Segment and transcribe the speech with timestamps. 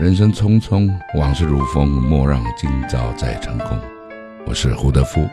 [0.00, 3.78] 人生匆匆，往事如风，莫让今朝再成空。
[4.46, 5.28] 我是胡德夫，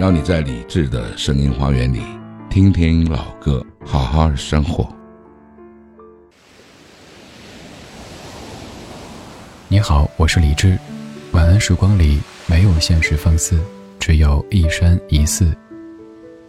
[0.00, 2.02] 邀你在理智的声音花园里，
[2.50, 4.92] 听听老歌，好好生活。
[9.68, 10.76] 你好，我是李志。
[11.30, 13.56] 晚安时光里没有现实放肆，
[14.00, 15.56] 只有一生一世。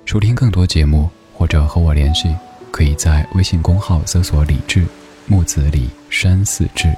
[0.06, 2.36] 收听更多节目或者和我联系，
[2.72, 4.84] 可以在微信公号搜索“李志
[5.28, 6.92] 木子李山寺志”。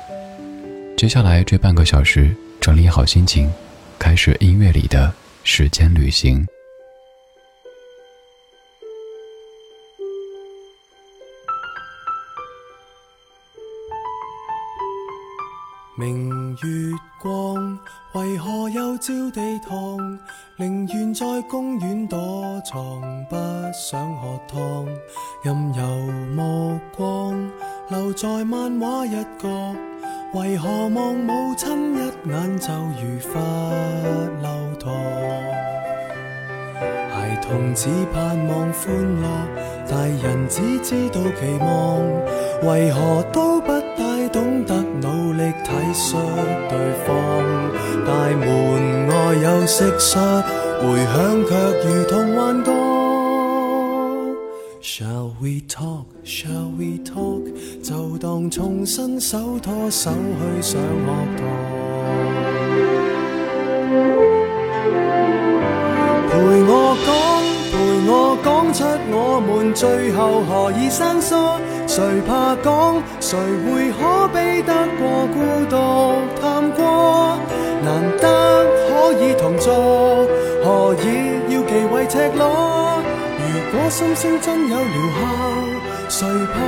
[1.02, 3.52] 接下来这半个小时，整理好心情，
[3.98, 5.12] 开始音乐里的
[5.44, 6.46] 时间旅行。
[15.98, 16.68] 明月
[17.20, 17.80] 光，
[18.14, 20.20] 为何又照地堂？
[20.56, 23.36] 宁愿在公园躲藏，不
[23.74, 24.86] 想喝汤。
[25.44, 25.84] 任由
[26.36, 27.52] 目光
[27.90, 29.76] 留在漫画一角，
[30.34, 32.00] 为何望母亲一
[32.30, 33.36] 眼就如罰
[34.42, 34.94] 留堂？
[37.14, 39.28] 孩童只盼望欢乐，
[39.90, 42.02] 大人只知道期望，
[42.64, 46.16] 为何都不大懂得努力体恤
[46.70, 47.12] 对方？
[48.06, 50.16] 大门外有蟋蟀，
[50.80, 51.52] 回响却
[51.90, 52.71] 如同幻觉。
[55.02, 56.06] Shall we talk?
[56.24, 57.42] Shall we talk?
[57.82, 61.08] 就当重新手拖手去上学
[61.38, 61.44] 堂。
[66.30, 67.10] 陪我讲，
[67.72, 67.74] 陪
[68.06, 71.34] 我讲出我们最后何以生疏？
[71.88, 73.02] 谁怕讲？
[73.20, 75.74] 谁会可比得过孤独
[76.40, 77.40] 探过？
[77.84, 78.24] 难得
[78.88, 80.28] 可以同坐，
[80.64, 83.02] 何以要忌讳赤裸？
[83.74, 84.86] 如果心声真有疗
[86.10, 86.60] 效，谁怕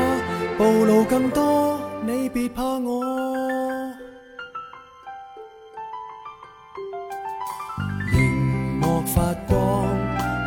[0.57, 1.77] 暴露更多？
[2.05, 3.03] 你别怕我。
[8.13, 9.85] 荧幕发光，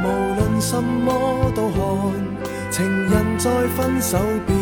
[0.02, 1.78] 无论什么都看。
[2.70, 4.16] 情人在分手
[4.46, 4.58] 边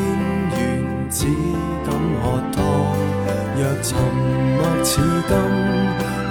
[0.50, 1.27] 缘，只
[1.87, 2.65] 敢喝汤。
[3.56, 3.97] 若沉
[4.56, 5.33] 默似金，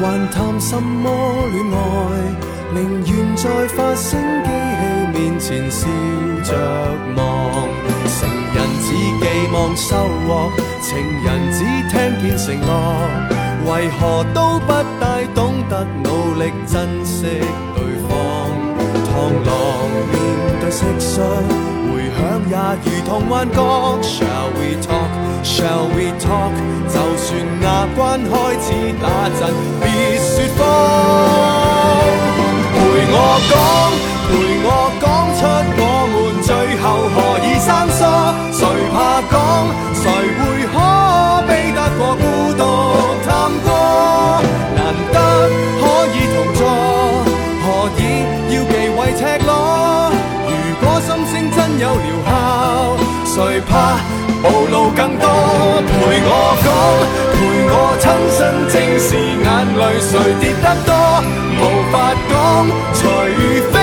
[0.01, 1.09] 还谈什么
[1.53, 1.77] 恋爱？
[2.73, 5.87] 宁愿在发声机器面前笑
[6.43, 6.51] 着
[7.15, 7.21] 望。
[8.05, 8.87] 成人只
[9.21, 9.95] 寄望收
[10.27, 10.51] 获，
[10.81, 10.91] 情
[11.23, 11.59] 人只
[11.89, 12.69] 听见承诺。
[13.65, 14.69] 为何都不
[14.99, 15.03] 大
[15.33, 17.25] 懂得努力珍惜
[17.75, 18.11] 对方？
[19.07, 19.15] 螳
[19.45, 19.49] 螂
[20.11, 20.13] 面
[20.59, 21.15] 对蟋蟀，
[21.87, 22.19] 回响
[22.49, 22.51] 也
[22.83, 23.55] 如同幻觉。
[24.01, 25.11] Shall we talk?
[25.43, 26.53] Shall we talk?
[26.89, 27.29] 就算
[27.61, 27.65] 牙
[27.95, 28.67] 关开始
[29.01, 29.05] 打
[29.39, 29.41] 震，
[29.79, 30.61] 别说谎。
[32.93, 33.17] 陪我
[33.49, 33.57] 讲，
[34.29, 34.31] 陪
[34.61, 34.69] 我
[35.01, 35.41] 讲出
[35.81, 35.83] 我
[36.13, 38.05] 们最后何以生疏？
[38.53, 38.61] 谁
[38.93, 39.33] 怕讲，
[39.97, 40.05] 谁
[40.37, 40.77] 会可
[41.47, 42.61] 悲得过孤独
[43.25, 43.67] 探戈？
[44.77, 45.17] 难得
[45.81, 45.83] 可
[46.13, 46.61] 以同坐，
[47.65, 47.65] 何
[47.97, 47.99] 以
[48.53, 50.13] 要忌讳赤裸？
[50.45, 52.31] 如果心声真有疗效，
[53.25, 53.97] 谁怕
[54.43, 55.25] 暴露更多？
[55.81, 56.69] 陪我讲，
[57.33, 57.41] 陪
[57.73, 58.05] 我亲
[58.37, 58.39] 身
[58.69, 59.49] 正視眼
[59.79, 60.93] 泪谁跌得多？
[62.93, 63.01] 除
[63.71, 63.75] 非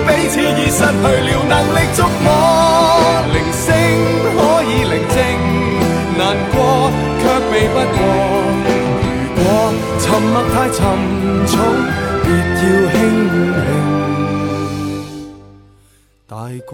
[0.00, 2.26] 彼此已失去了能力触摸。
[3.32, 3.66] 铃声
[4.36, 5.16] 可以宁静，
[6.18, 6.20] 難
[6.52, 6.56] 過
[7.20, 7.98] 卻避不過。
[9.20, 9.44] 如果
[10.00, 10.76] 沉默太沉
[11.46, 11.52] 重，
[12.24, 12.26] 別
[12.60, 12.96] 要輕
[13.54, 13.66] 輕
[16.26, 16.32] 帶
[16.66, 16.72] 過。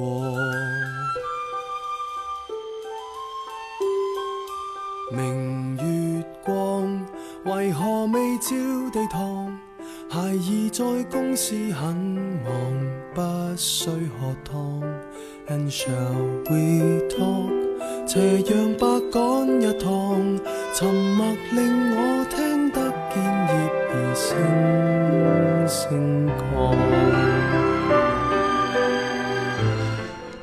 [5.12, 5.18] 明
[5.76, 5.82] 月
[6.42, 6.52] 光，
[7.44, 8.48] 為何未照
[8.92, 9.22] 地堂？
[10.14, 11.92] 孩兒在公司很
[12.44, 12.54] 忙，
[13.12, 14.80] 不需喝湯。
[15.48, 17.50] And shall we talk？
[18.06, 20.40] 斜陽白趕一趟，
[20.72, 26.76] 沉默令我聽得見葉兒聲聲降。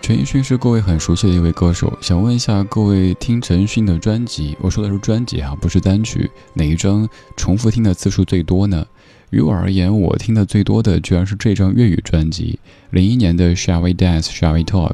[0.02, 7.08] 陈奕迅是各位很熟悉的一位歌手，想问一下各位听陈奕迅的专辑，我说的是专辑啊，不是单曲，哪一张
[7.38, 8.86] 重复听的次数最多呢？
[9.32, 14.94] 于我而言，我听的最多的居然是这张粤语专辑，零一年的《Shall We Dance, Shall We Talk》。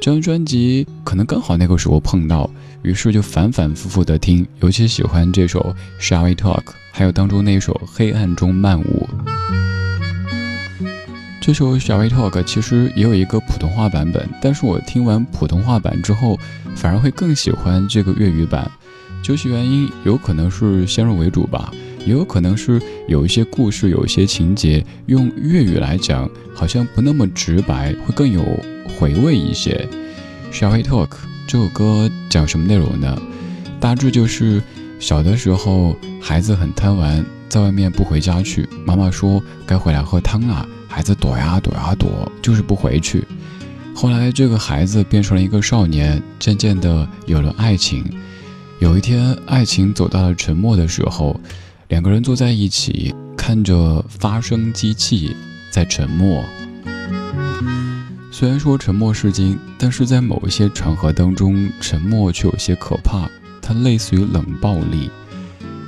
[0.00, 2.50] 这张专辑可能刚好那个时候碰到，
[2.82, 9.08] 于是就反反复复的听，尤其喜欢这首《Shall We Talk》，还有当中那首《黑暗中漫舞》。
[11.40, 16.36] 这首《Shall We Talk》其实也有一个普通话版本，但是我听完普通话版之后，
[16.74, 18.68] 反而会更喜欢这个粤语版。
[19.22, 21.72] 究其原因，有可能是先入为主吧。
[22.04, 28.42] 也有可能是有一些故事，有一些情节，用粤语来讲，好像不那么直白，会更有
[28.98, 29.88] 回味一些。
[30.52, 31.10] Shall we talk？
[31.46, 33.20] 这首歌讲什么内容呢？
[33.80, 34.62] 大致就是
[34.98, 38.68] 小的时候，孩子很贪玩，在外面不回家去。
[38.84, 43.24] 妈妈说该回来喝汤了，孩子躲呀躲呀躲，就是不回去。
[43.94, 48.04] 后来这个孩子变成了一个少年，渐渐的有了爱情。
[48.78, 51.38] 有一天，爱情走到了沉默的时候，
[51.92, 55.36] 两个人坐在一起，看着发声机器
[55.70, 56.42] 在沉默。
[58.30, 63.28] 虽然说沉默是金，但是在某一些场合当中，沉默却有些可怕。
[63.60, 65.10] 它类似于冷暴力。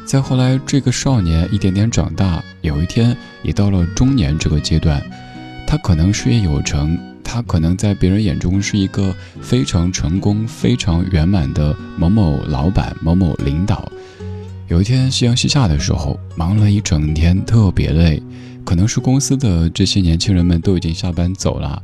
[0.05, 5.03] 再后来，这个少年一点点长大，有一天也到了中年这个阶段，
[5.67, 13.91] 他可能事业有成，他可能在别人眼中是一个非常成功、非常圆满的某某老板、某某领导。
[14.67, 18.23] 有一天夕阳西下的时候，忙了一整天，特别累，
[18.65, 21.83] 可能是公司的这些年轻人们都已经下班走了。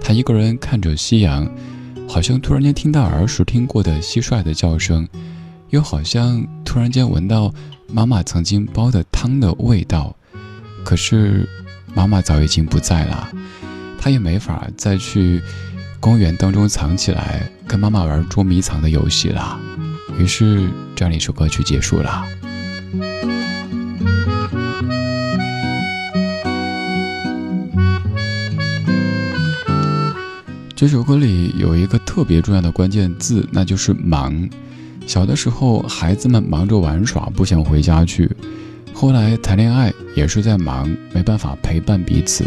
[0.00, 1.46] 他一个人看着夕阳，
[2.08, 5.06] 好像突然间听到儿时听过的蟋蟀的叫声，
[5.68, 7.52] 又好像突然间闻到
[7.86, 10.16] 妈妈曾经煲的汤的味道。
[10.84, 11.46] 可是
[11.94, 13.28] 妈妈早已经不在了，
[14.00, 15.40] 他也没法再去
[16.00, 19.60] 公园当中藏起来跟妈妈玩捉迷藏的游戏了。
[20.18, 22.24] 于是这样一首歌曲结束了。
[30.74, 34.48] 这首歌里有一个特别重要的关键字，那就是忙。
[35.06, 38.28] 小的时候，孩子们忙着玩耍，不想回家去；
[38.92, 42.44] 后来谈恋爱也是在忙，没办法陪伴彼此；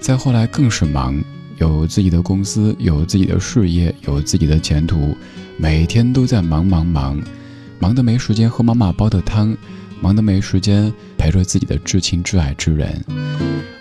[0.00, 1.22] 再后来更是忙，
[1.58, 5.16] 有自己的公司，有自己的事业，有自己的前途，
[5.56, 7.22] 每天都在忙忙忙，
[7.78, 9.56] 忙得没时间喝妈妈煲的汤，
[10.00, 13.04] 忙得没时间陪着自己的至亲至爱之人。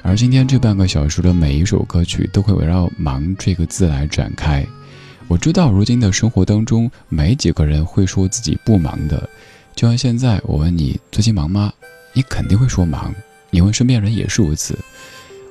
[0.03, 4.65] 而今天这半个小时的每一首歌曲都会围绕“忙”这个字来展开。
[5.27, 9.29] 我知道，如今的生活当中，没几个人会说自己不忙的。
[9.75, 11.71] 就像现在，我问你最近忙吗？
[12.13, 13.13] 你肯定会说忙。
[13.49, 14.77] 你问身边人也是如此。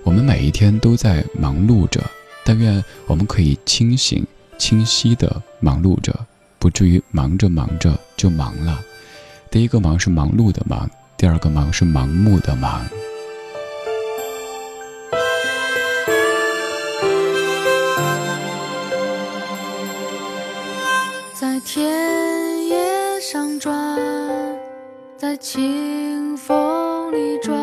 [0.04, 2.02] 我们每一天都在忙碌着，
[2.44, 4.26] 但愿我们可以清醒、
[4.60, 6.14] 清晰的忙碌着，
[6.58, 8.78] 不至于忙着忙着就忙了。
[9.50, 12.84] 第一个忙是忙碌的忙，第二个忙是盲目的忙。
[21.34, 23.98] 在田野上转，
[25.16, 27.56] 在清风里转，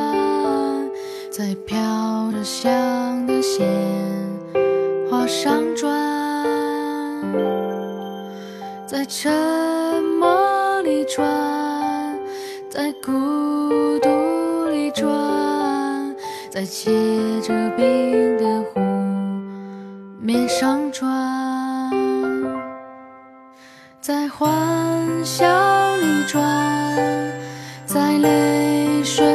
[1.31, 3.67] 在飘着香的鲜
[5.09, 6.16] 花上转，
[8.87, 12.17] 在沉默里转，
[12.69, 15.05] 在孤独里转，
[16.49, 16.89] 在结
[17.41, 18.79] 着冰的湖
[20.21, 21.05] 面上转。
[23.99, 24.47] 在欢
[25.21, 26.41] 笑里转，
[27.85, 29.25] 在泪水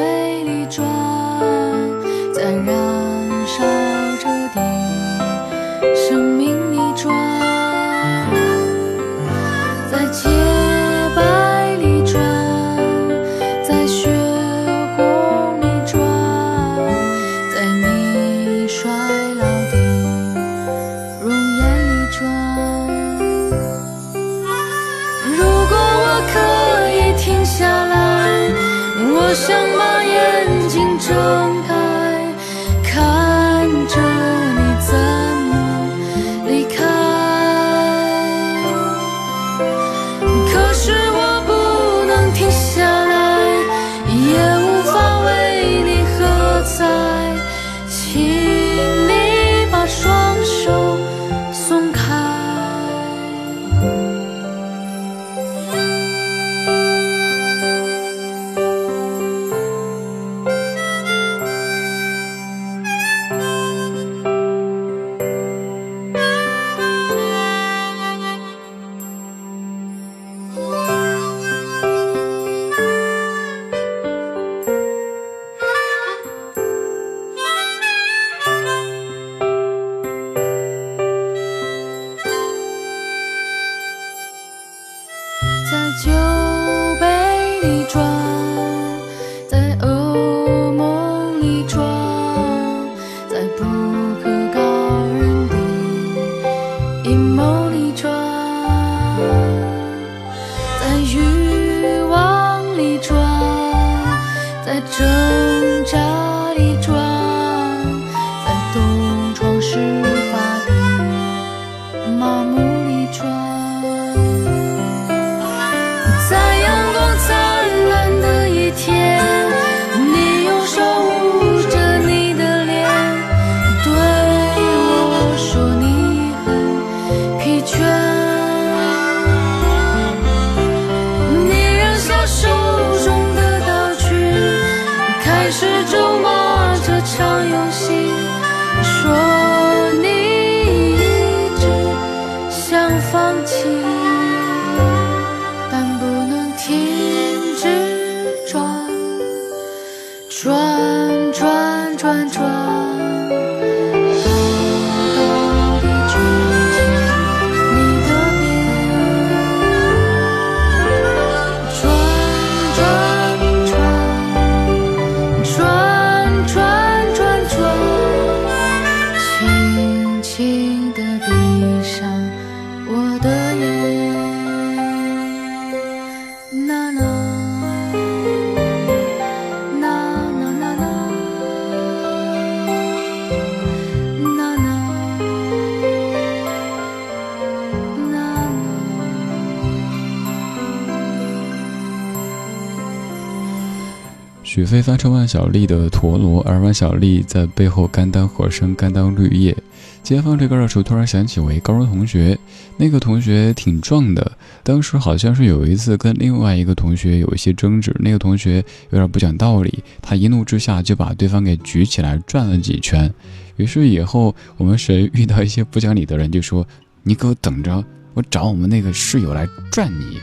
[194.54, 199.56] 许飞翻唱万晓利的《陀螺》，而万晓利在背后甘当和声，甘当绿叶。
[200.02, 202.38] 今天放这歌的时候，突然想起我一高中同学，
[202.76, 204.32] 那个同学挺壮的，
[204.62, 213.10] 当时好像是有一次跟另外一个同学有一些争执，那个同学有点不讲道理，他一怒之下就把对方给举起来转了几圈。
[213.56, 216.68] 于是以后我们谁遇到一些不讲理的人，就说
[217.02, 217.82] ：“你给我等着，
[218.12, 220.20] 我找我们那个室友来转你。”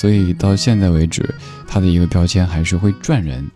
[0.00, 1.34] 所以到现在为止，
[1.68, 3.46] 他的一个标签还是会转人。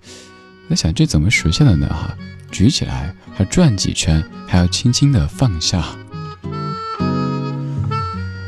[0.69, 1.89] 在想这怎么实现的呢？
[1.89, 2.15] 哈，
[2.51, 5.83] 举起来，还转几圈，还要轻轻的放下，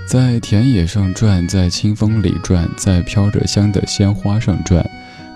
[0.07, 4.87] 在田野上转，在清风里转，在飘着香的鲜花上转，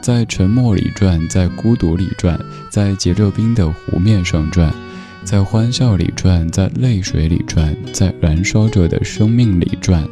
[0.02, 2.38] 在沉默里转，在孤独里转，
[2.69, 4.71] 在结着冰的湖面上转，
[5.25, 10.07] 在欢笑里转，在泪水里转，在燃烧着的生命里转。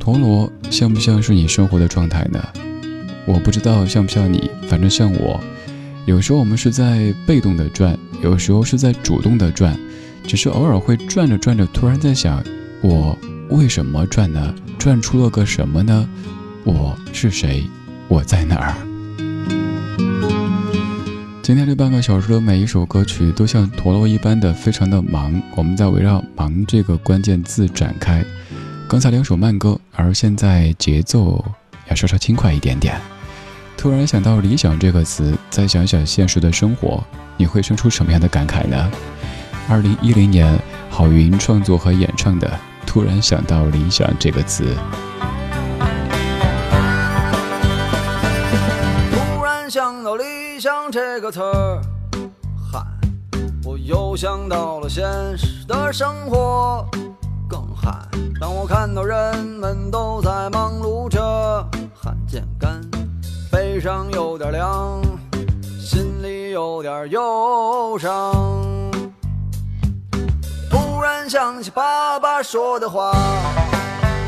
[0.00, 2.42] 陀螺像不像是你生活的状态呢？
[3.26, 5.38] 我不知道像不像你，反正像我。
[6.06, 9.78] 有时候我们是在被动的转，有时候是在主动的转，
[10.26, 12.42] 只是偶尔会转着转着，突然在想：
[12.80, 13.16] 我
[13.50, 14.54] 为什么转呢？
[14.78, 16.08] 转出了个什么呢？
[16.64, 17.62] 我是谁？
[18.08, 18.74] 我在哪儿？
[21.42, 28.24] 今天这半个小时的每一首歌曲都像陀螺一般的非常的忙，我们在围绕“忙”这个关键字展开。
[28.90, 31.44] 刚才两首慢歌，而现在节奏
[31.86, 33.00] 要稍稍轻快一点点。
[33.76, 37.00] 突然想到“理想”这个词，再想想现实的生活，
[37.36, 38.90] 你会生出什么样的感慨呢？
[39.68, 40.58] 二零一零年，
[40.90, 42.48] 郝云创作和演唱的
[42.84, 44.76] 《突然想到理想》这个词。
[49.12, 50.24] 突然想到理
[50.58, 51.80] 想这个词儿，
[52.72, 52.84] 嗨，
[53.62, 55.04] 我又想到了现
[55.38, 56.84] 实的生活，
[57.48, 57.92] 更嗨。
[58.40, 61.20] 当我看到人们都在忙碌着，
[61.94, 62.80] 汗渐干，
[63.52, 65.02] 背上有点凉，
[65.78, 68.90] 心里有点忧伤。
[70.70, 73.12] 突然想起爸爸说的话，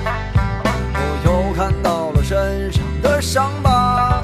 [0.04, 4.22] 我又看到了身上的伤疤。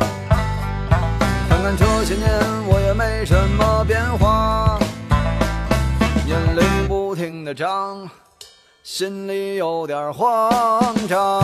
[1.49, 2.28] 看看这些年
[2.66, 4.78] 我也没什么变化，
[6.26, 8.07] 年龄不停的长，
[8.99, 11.40] 心里有点慌张。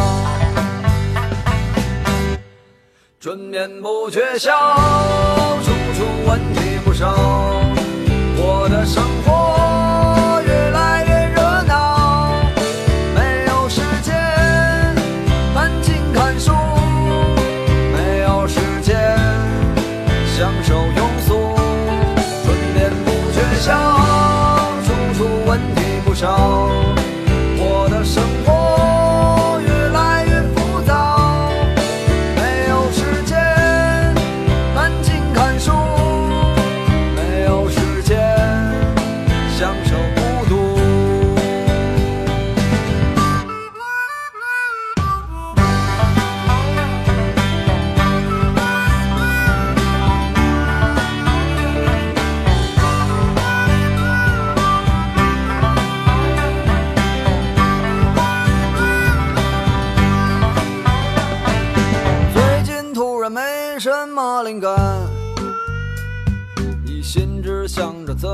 [3.20, 4.50] 春眠不觉晓，
[5.62, 7.14] 处处问题不少，
[8.36, 12.34] 我的生活越来越热闹，
[13.14, 14.16] 没有时间
[15.54, 16.50] 安静看书，
[17.92, 19.16] 没有时间
[20.36, 21.54] 享受庸俗。
[22.42, 23.70] 春眠不觉晓，
[24.82, 26.36] 处处问题不少，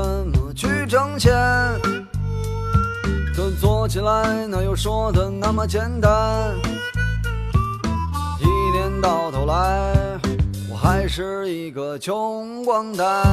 [0.01, 1.31] 怎么去挣钱，
[3.35, 6.11] 可做起来哪有说的那么简单？
[8.39, 9.93] 一年到头来，
[10.69, 13.23] 我还是一个穷光蛋。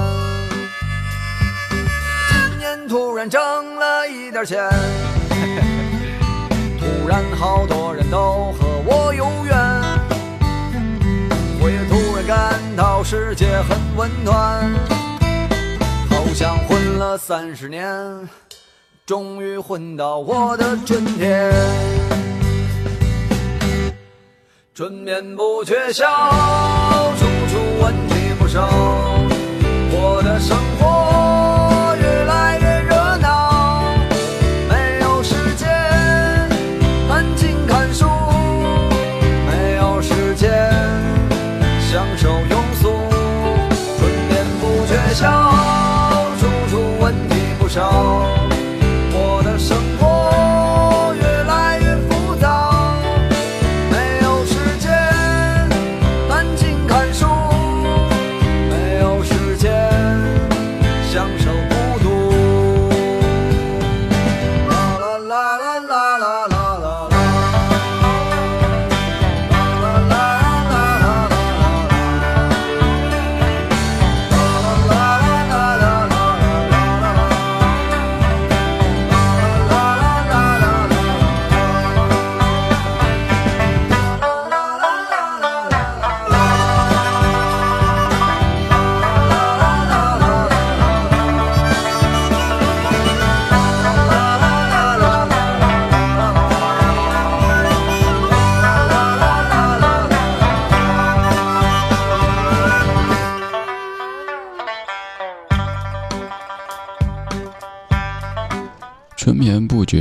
[1.71, 3.41] 今年突然挣
[3.77, 4.69] 了一点钱，
[6.79, 9.57] 突然好多人都和我有缘。
[11.61, 14.71] 我也突然感到世界很温暖，
[16.38, 17.85] 像混了三十年，
[19.04, 21.52] 终于混到我的春天。
[24.73, 26.07] 春眠不觉晓，
[27.18, 28.68] 处处问题不少。
[29.90, 30.57] 我的生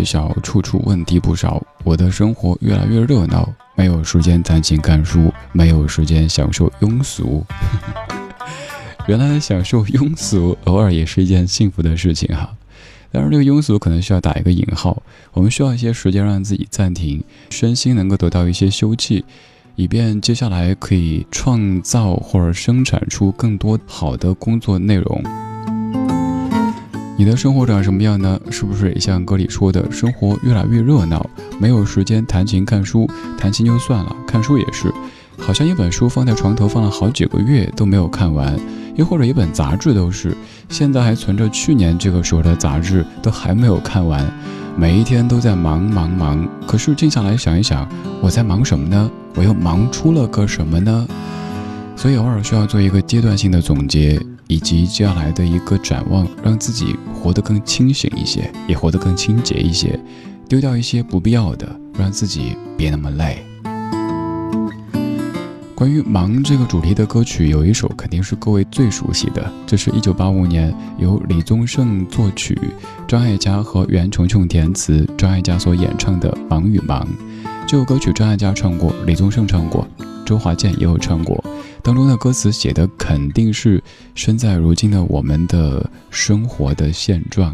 [0.08, 1.62] 小，处处问题不少。
[1.84, 7.46] 我的生活越来越热闹，没有时间弹琴看书，没有时间享受庸俗。
[9.06, 12.55] 原来享受庸俗，偶尔也是一件幸福的事情哈。
[13.12, 15.03] 当然，这个庸俗可能需要打一个引号，
[15.34, 19.24] 我们需要一些时间让自己暂停，身心能够得到一些休憩，
[19.75, 25.24] 以便接下来可以创造或者生产出更多好的工作内容。
[27.20, 28.40] 你的生活长什么样呢？
[28.51, 31.27] 是不是也像歌里说的，生活越来越热闹，
[31.60, 34.94] 没有时间弹琴看书，弹琴就算了，看书也是，
[35.36, 38.56] 好像一本书放在床头放了好几个月都没有看完，
[38.94, 40.38] 又或者一本杂志都是，
[40.70, 44.24] 现在还存着去年这个时候的杂志，都还没有看完，
[44.77, 46.48] 每一天都在忙忙忙。
[46.68, 47.90] 可是静下来想一想，
[48.22, 49.10] 我在忙什么呢？
[49.34, 51.08] 我又忙出了个什么呢？
[51.96, 54.22] 所以偶尔需要做一个阶段性的总结。
[54.48, 60.00] 以及接下来的一个展望，让自己活得更清醒一些，也活得更清洁一些，
[60.48, 63.44] 丢掉一些不必要的，让自己别那么累。
[65.75, 72.57] 关于“忙”这个主题的歌曲，有一首肯定是各位最熟悉的，这是一九八五年由李宗盛作曲，
[73.07, 77.05] 张艾嘉和袁琼琼填词，张艾嘉所演唱的《忙与忙》。
[77.68, 79.86] 这首歌曲张艾嘉唱过，李宗盛唱过，
[80.25, 81.44] 周华健也有唱过。
[81.84, 83.84] 当中的歌词写的肯定是
[84.16, 87.53] 身在如今的我们的生活的现状。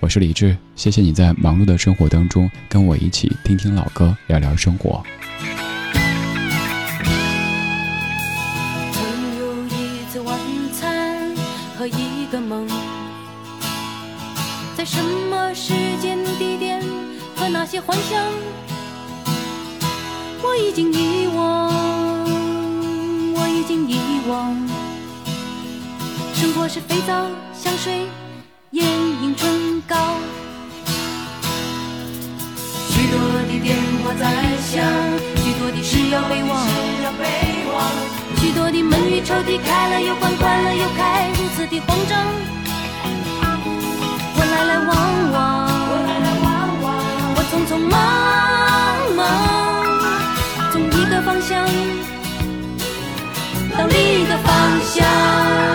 [0.00, 5.02] 我是李志，谢谢你在忙碌的生活当中跟我一起听听老歌，聊聊生活。
[8.92, 10.38] 曾有一次晚
[10.72, 11.36] 餐
[11.76, 12.66] 和一个梦，
[14.74, 14.96] 在什
[15.30, 16.82] 么时间地点
[17.36, 18.18] 和那些幻想，
[20.50, 21.70] 我已经遗忘。
[23.36, 23.94] 我已经遗
[24.28, 24.52] 忘，
[26.34, 27.14] 生活是肥皂、
[27.54, 28.08] 香水、
[28.72, 29.94] 眼影、唇膏，
[32.88, 34.26] 许多的电话在
[34.58, 34.82] 响，
[35.36, 36.66] 许多的事要备忘，
[38.40, 42.18] 许多的门与抽屉开了又关，关了又开，如此的慌张。
[44.34, 44.90] 我来来往
[45.30, 45.38] 往，
[47.36, 48.49] 我匆匆忙
[53.80, 55.69] 有你的方向。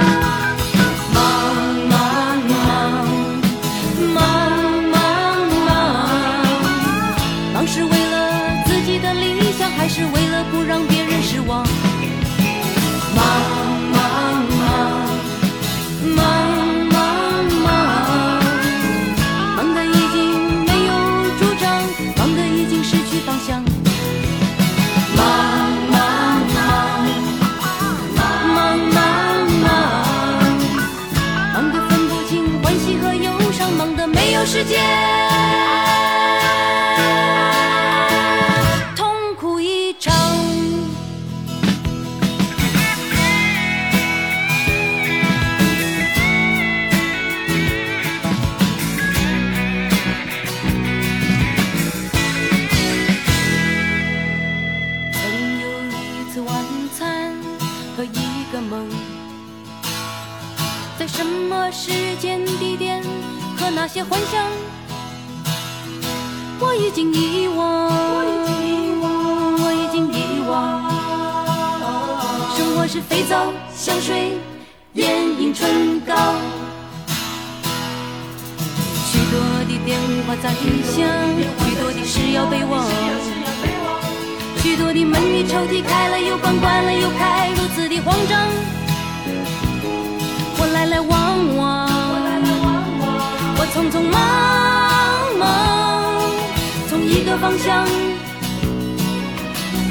[97.65, 97.83] 向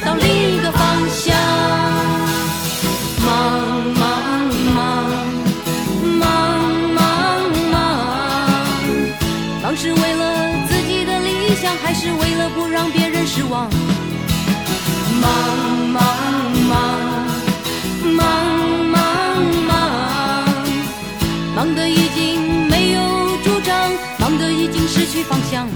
[0.05, 1.37] 到另一个方向，
[3.27, 3.27] 忙
[3.99, 4.03] 忙
[4.77, 4.79] 忙
[6.21, 6.23] 忙
[6.95, 7.03] 忙
[7.73, 7.75] 忙，
[9.61, 10.23] 忙是为了
[10.69, 13.69] 自己的理想，还是为了不让别人失望？
[15.21, 15.29] 忙
[15.93, 16.01] 忙
[16.71, 16.73] 忙
[18.17, 18.21] 忙
[18.93, 19.03] 忙
[19.67, 19.75] 忙，
[21.57, 23.01] 忙得已经没有
[23.43, 25.67] 主张，忙得已经失去方向。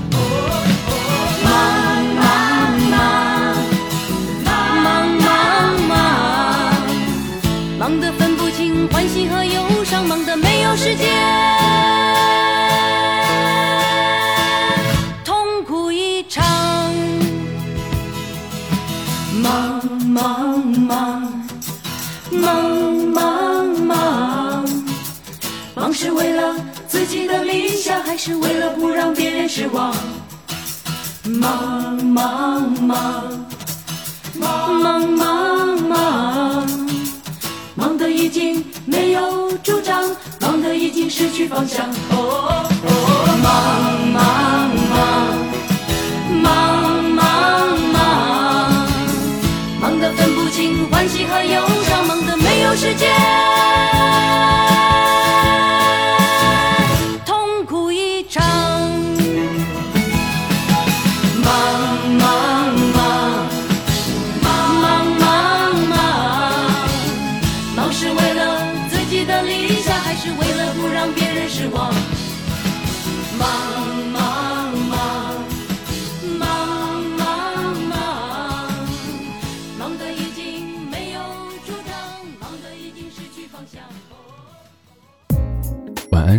[7.78, 11.08] 忙得分不清欢喜和忧伤，忙得没有时间，
[15.24, 16.44] 痛苦一场。
[19.40, 21.44] 忙忙忙
[22.32, 22.72] 忙
[23.14, 24.64] 忙忙，
[25.76, 26.56] 忙是为了
[26.88, 29.94] 自己的理想，还是为了不让别人失望？
[31.24, 33.46] 忙忙忙
[34.34, 36.66] 忙忙忙忙，
[37.78, 40.02] 忙得已经没有主张，
[40.40, 41.88] 忙得已经失去方向。
[42.10, 42.90] 哦哦哦，
[43.44, 43.54] 忙
[44.14, 44.20] 忙
[44.90, 46.44] 忙忙
[47.14, 47.96] 忙忙。
[49.80, 51.62] 忙得分不清欢喜和忧